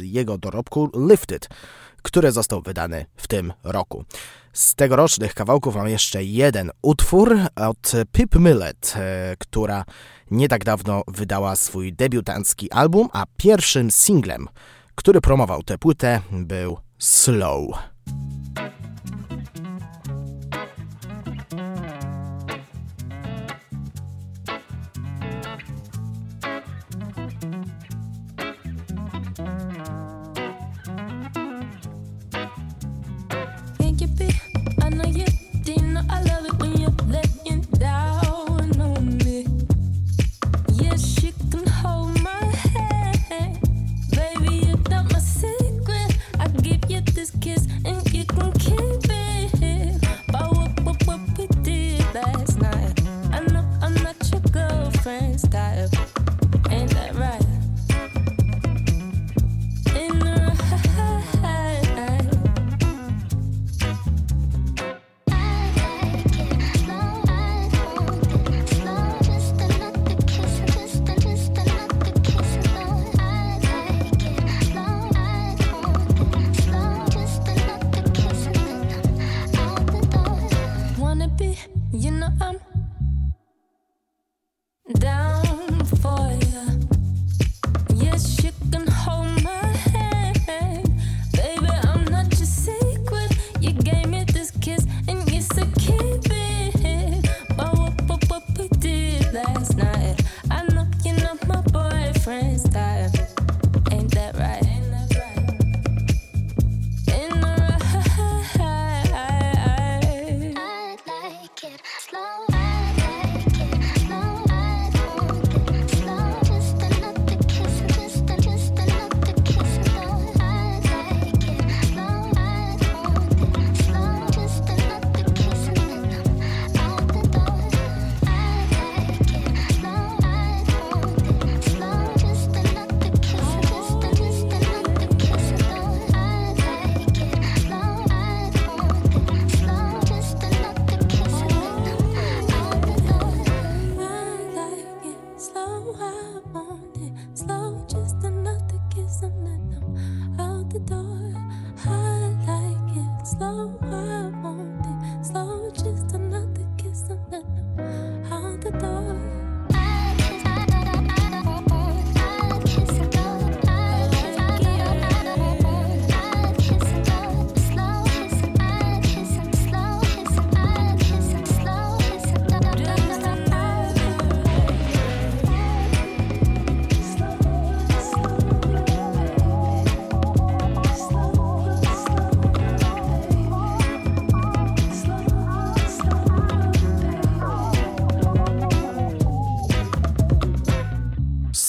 jego 0.00 0.38
dorobku 0.38 0.90
Lifted, 1.08 1.48
który 2.02 2.32
został 2.32 2.62
wydany 2.62 3.06
w 3.16 3.28
tym 3.28 3.52
roku. 3.64 4.04
Z 4.52 4.74
tegorocznych 4.74 5.34
kawałków 5.34 5.76
mam 5.76 5.88
jeszcze 5.88 6.24
jeden 6.24 6.70
utwór 6.82 7.38
od 7.56 7.92
Pip 8.12 8.34
Millet, 8.34 8.94
e, 8.96 9.36
która 9.38 9.84
nie 10.30 10.48
tak 10.48 10.64
dawno 10.64 11.02
wydała 11.08 11.56
swój 11.56 11.92
debiutancki 11.92 12.70
album, 12.70 13.08
a 13.12 13.24
pierwszym 13.36 13.90
singlem, 13.90 14.46
który 14.94 15.20
promował 15.20 15.62
tę 15.62 15.78
płytę 15.78 16.20
był 16.32 16.78
Slow. 16.98 17.78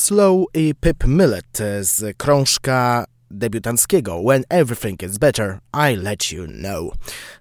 Slow 0.10 0.46
i 0.54 0.76
Pip 0.82 1.04
Millet 1.08 1.58
z 1.82 2.18
krążka 2.18 3.06
debiutanckiego 3.32 4.22
When 4.30 4.44
Everything 4.50 5.04
is 5.04 5.18
Better, 5.18 5.60
I 5.92 5.96
Let 5.96 6.32
You 6.32 6.48
Know. 6.48 6.94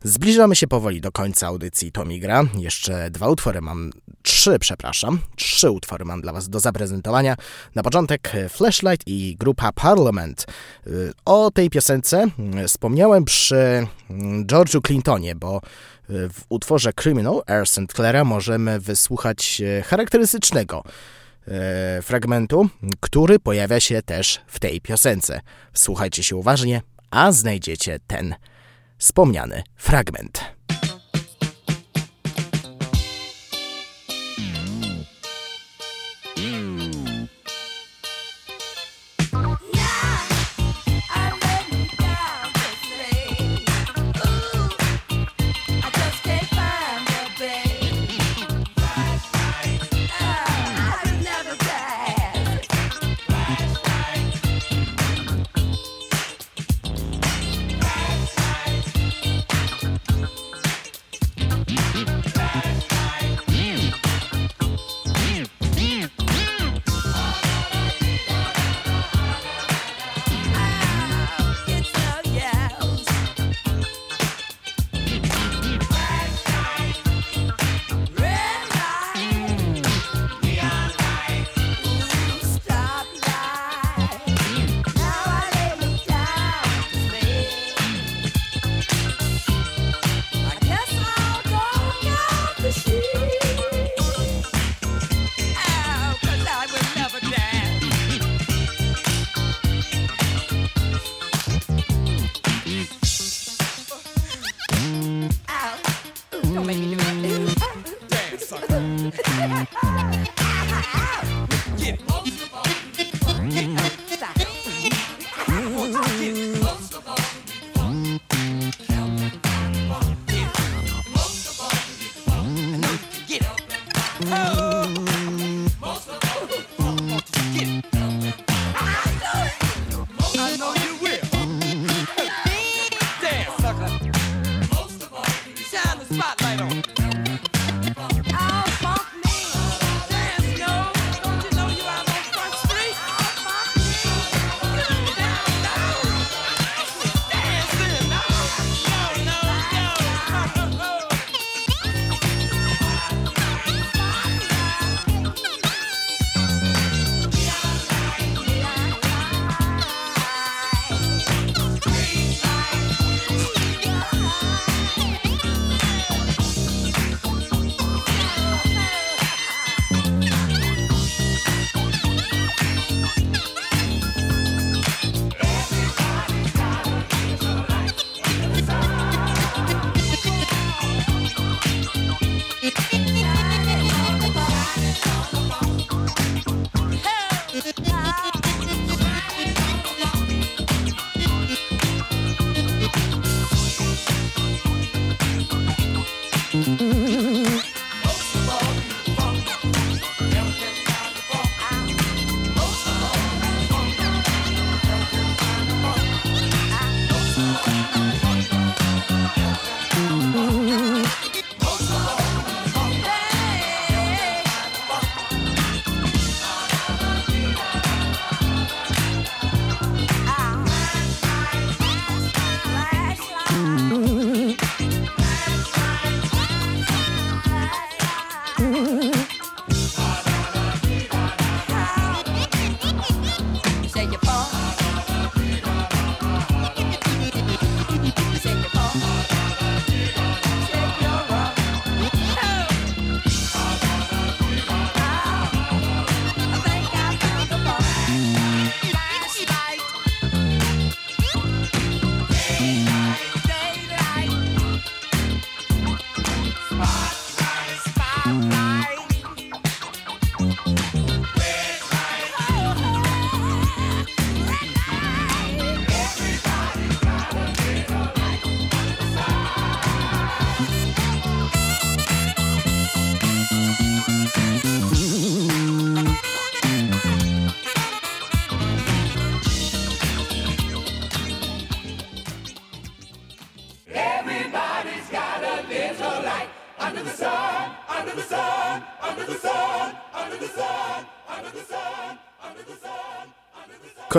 Zbliżamy 0.02 0.56
się 0.56 0.66
powoli 0.66 1.00
do 1.00 1.12
końca 1.12 1.46
audycji 1.46 1.92
Tomigra. 1.92 2.44
Jeszcze 2.58 3.10
dwa 3.10 3.28
utwory 3.28 3.60
mam, 3.60 3.90
trzy 4.22 4.58
przepraszam, 4.58 5.18
trzy 5.36 5.70
utwory 5.70 6.04
mam 6.04 6.20
dla 6.20 6.32
Was 6.32 6.48
do 6.48 6.60
zaprezentowania. 6.60 7.36
Na 7.74 7.82
początek 7.82 8.32
Flashlight 8.48 9.08
i 9.08 9.36
grupa 9.40 9.72
Parliament. 9.72 10.46
O 11.24 11.50
tej 11.50 11.70
piosence 11.70 12.26
wspomniałem 12.66 13.24
przy 13.24 13.86
George'u 14.46 14.80
Clintonie, 14.82 15.34
bo 15.34 15.60
w 16.08 16.40
utworze 16.48 16.92
Criminal 16.92 17.42
Air 17.46 17.66
St. 17.66 17.92
Clara 17.94 18.24
możemy 18.24 18.80
wysłuchać 18.80 19.62
charakterystycznego 19.84 20.82
e, 21.50 22.02
fragmentu, 22.02 22.68
który 23.00 23.38
pojawia 23.38 23.80
się 23.80 24.02
też 24.02 24.40
w 24.46 24.58
tej 24.58 24.80
piosence. 24.80 25.40
Słuchajcie 25.72 26.22
się 26.22 26.36
uważnie, 26.36 26.82
a 27.10 27.32
znajdziecie 27.32 27.98
ten 28.06 28.34
wspomniany 28.98 29.62
fragment. 29.76 30.57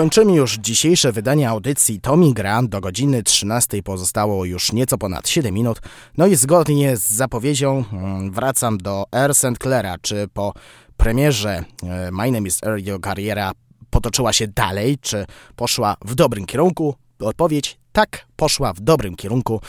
Kończymy 0.00 0.34
już 0.34 0.56
dzisiejsze 0.56 1.12
wydanie 1.12 1.48
audycji 1.48 2.00
Tommy 2.00 2.32
Gra. 2.32 2.62
Do 2.62 2.80
godziny 2.80 3.22
13 3.22 3.82
pozostało 3.82 4.44
już 4.44 4.72
nieco 4.72 4.98
ponad 4.98 5.28
7 5.28 5.54
minut. 5.54 5.80
No 6.16 6.26
i 6.26 6.36
zgodnie 6.36 6.96
z 6.96 7.10
zapowiedzią 7.10 7.84
mm, 7.92 8.30
wracam 8.30 8.78
do 8.78 9.04
Air 9.12 9.34
St. 9.34 9.58
Clara, 9.58 9.96
czy 10.02 10.28
po 10.34 10.52
premierze 10.96 11.64
e, 11.82 12.10
My 12.10 12.30
Name 12.30 12.48
is 12.48 12.60
jego 12.76 13.00
kariera 13.00 13.52
potoczyła 13.90 14.32
się 14.32 14.48
dalej, 14.48 14.98
czy 15.00 15.26
poszła 15.56 15.96
w 16.04 16.14
dobrym 16.14 16.46
kierunku? 16.46 16.94
Odpowiedź 17.18 17.78
tak, 17.92 18.26
poszła 18.36 18.72
w 18.72 18.80
dobrym 18.80 19.16
kierunku 19.16 19.60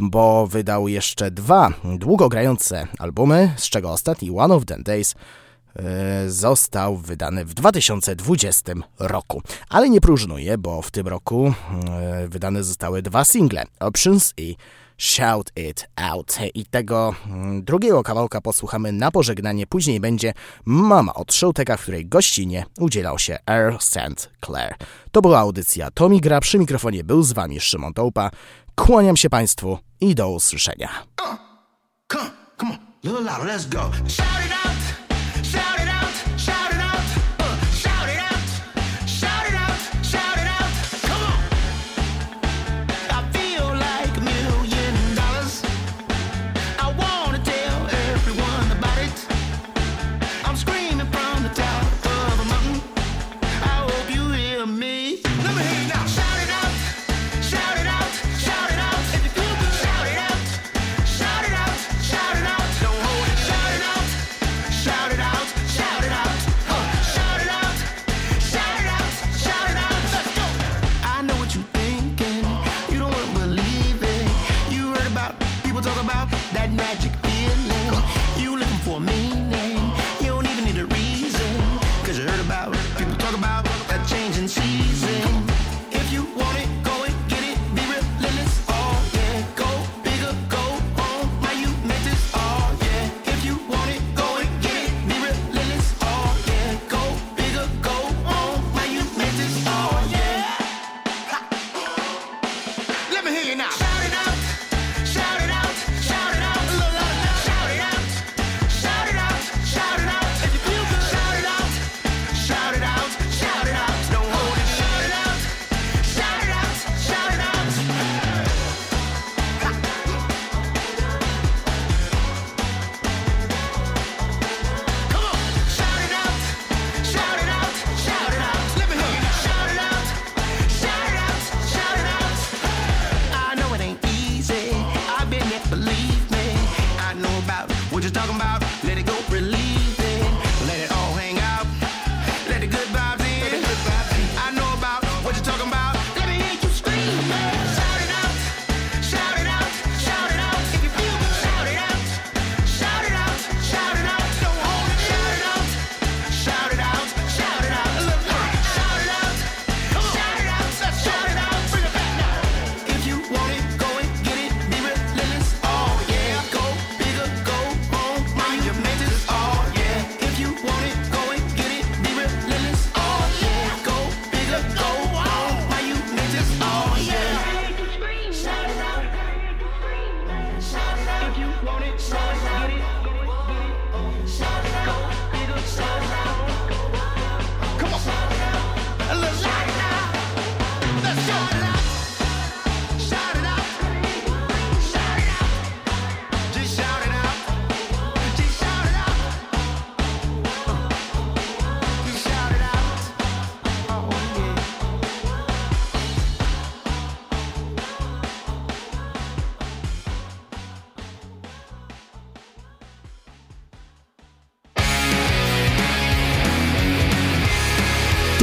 bo 0.00 0.46
wydał 0.46 0.88
jeszcze 0.88 1.30
dwa 1.30 1.72
długogrające 1.98 2.86
albumy, 2.98 3.54
z 3.56 3.68
czego 3.70 3.90
ostatni 3.92 4.30
One 4.30 4.54
of 4.54 4.64
Them 4.64 4.82
Days 4.82 5.14
został 6.26 6.96
wydany 6.96 7.44
w 7.44 7.54
2020 7.54 8.72
roku. 8.98 9.42
Ale 9.68 9.90
nie 9.90 10.00
próżnuje, 10.00 10.58
bo 10.58 10.82
w 10.82 10.90
tym 10.90 11.08
roku 11.08 11.54
e, 11.90 12.28
wydane 12.28 12.64
zostały 12.64 13.02
dwa 13.02 13.24
single, 13.24 13.64
Options 13.80 14.34
i 14.36 14.56
Shout 14.98 15.52
It 15.56 15.86
Out. 15.96 16.38
I 16.54 16.66
tego 16.66 17.14
mm, 17.26 17.64
drugiego 17.64 18.02
kawałka 18.02 18.40
posłuchamy 18.40 18.92
na 18.92 19.10
pożegnanie. 19.10 19.66
Później 19.66 20.00
będzie 20.00 20.32
Mama 20.64 21.14
od 21.14 21.34
Showteka, 21.34 21.76
w 21.76 21.82
której 21.82 22.06
gościnie 22.06 22.66
udzielał 22.78 23.18
się 23.18 23.38
Earl 23.46 23.76
St. 23.80 24.30
Clair. 24.46 24.74
To 25.12 25.22
była 25.22 25.38
audycja 25.38 25.90
Tommy 25.90 26.20
Gra. 26.20 26.40
Przy 26.40 26.58
mikrofonie 26.58 27.04
był 27.04 27.22
z 27.22 27.32
wami 27.32 27.60
Szymon 27.60 27.94
Tołpa. 27.94 28.30
Kłaniam 28.74 29.16
się 29.16 29.30
Państwu 29.30 29.78
i 30.00 30.14
do 30.14 30.30
usłyszenia. 30.30 30.88
Come, 31.20 31.38
come, 32.12 32.30
come 32.60 32.72
on. 32.72 32.78
Shout 35.54 35.83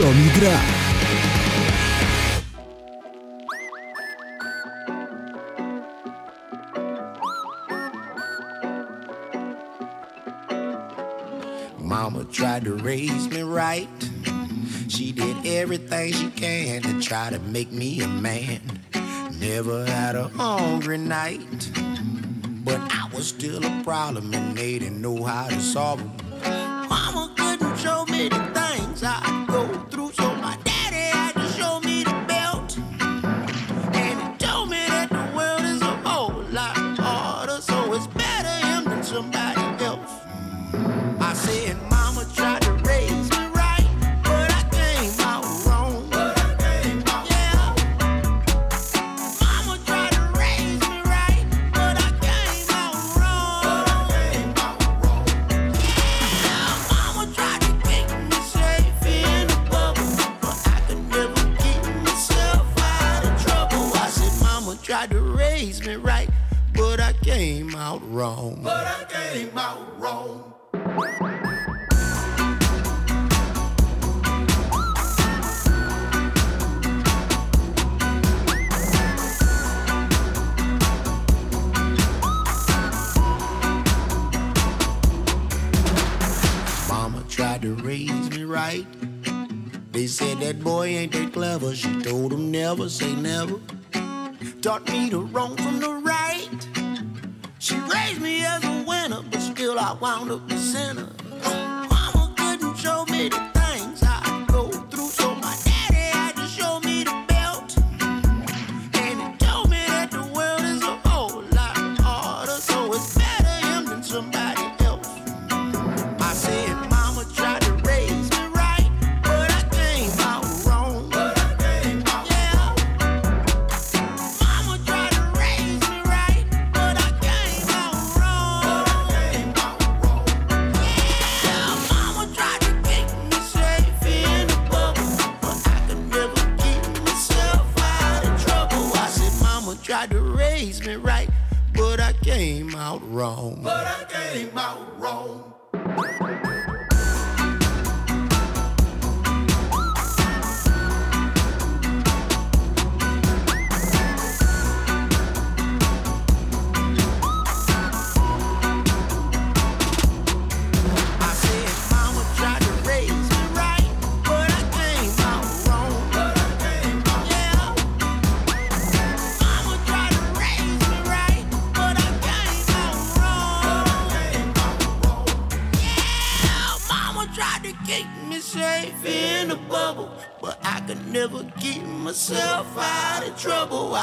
it 0.04 0.08
out. 0.08 0.32
gra. 0.40 0.82
Mama 11.80 12.24
tried 12.26 12.64
to 12.64 12.76
raise 12.76 13.30
me 13.30 13.42
right. 13.44 13.88
She 14.88 15.12
did 15.12 15.46
everything 15.46 16.14
she 16.14 16.30
can 16.32 16.82
to 16.84 17.02
try 17.02 17.30
to 17.30 17.40
make 17.40 17.72
me 17.72 18.02
a 18.02 18.08
man. 18.08 18.62
Never 19.40 19.86
had 19.86 20.16
a 20.16 20.30
hungry 20.30 20.98
night. 20.98 21.70
But 22.64 22.80
I 22.80 23.10
was 23.14 23.28
still 23.28 23.64
a 23.64 23.84
problem 23.84 24.34
and 24.34 24.58
they 24.58 24.80
didn't 24.80 25.02
know 25.02 25.24
how 25.24 25.48
to 25.48 25.60
solve 25.60 26.00
them. 26.00 26.12
Mama 26.90 27.34
couldn't 27.38 27.78
show 27.78 28.06
me 28.06 28.30
the 28.30 28.40
things 28.54 29.04
I 29.04 29.42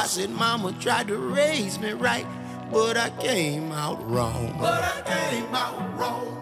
said, 0.09 0.31
Mama 0.31 0.73
tried 0.81 1.07
to 1.09 1.19
raise 1.19 1.79
me 1.79 1.93
right, 1.93 2.27
but 2.73 2.97
I 2.97 3.11
came 3.21 3.71
out 3.73 3.99
wrong. 4.11 4.57
But 4.59 4.83
I 4.83 5.03
came 5.05 5.55
out 5.55 5.99
wrong. 5.99 6.35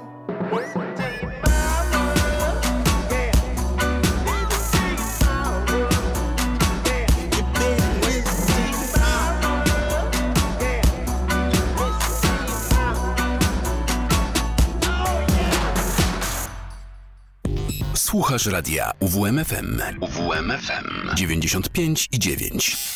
Słuchasz 17.95 18.47
radia 18.47 18.93
UWMFM. 19.01 19.83
UWMFM 20.01 21.11
95 21.17 22.09
i 22.13 22.19
9. 22.19 22.96